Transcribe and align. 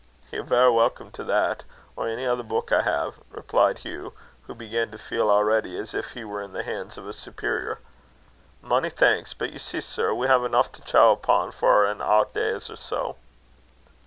"Ye're 0.31 0.41
verra 0.41 0.73
welcome 0.73 1.11
to 1.11 1.23
that 1.25 1.63
or 1.95 2.07
ony 2.09 2.25
ither 2.25 2.41
beuk 2.41 2.71
I 2.71 2.81
hae," 2.81 3.11
replied 3.29 3.77
Hugh, 3.77 4.13
who 4.47 4.55
began 4.55 4.89
to 4.89 4.97
feel 4.97 5.29
already 5.29 5.77
as 5.77 5.93
if 5.93 6.13
he 6.13 6.23
were 6.23 6.41
in 6.41 6.53
the 6.53 6.63
hands 6.63 6.97
of 6.97 7.07
a 7.07 7.13
superior. 7.13 7.77
"Mony 8.63 8.89
thanks; 8.89 9.35
but 9.35 9.51
ye 9.51 9.59
see, 9.59 9.79
sir, 9.79 10.11
we 10.11 10.25
hae 10.25 10.43
eneuch 10.43 10.71
to 10.71 10.81
chow 10.81 11.11
upo' 11.11 11.51
for 11.51 11.85
an 11.85 11.99
aucht 12.01 12.33
days 12.33 12.67
or 12.71 12.77
so." 12.77 13.15